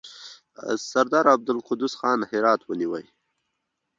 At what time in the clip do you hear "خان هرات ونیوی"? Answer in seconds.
1.99-3.05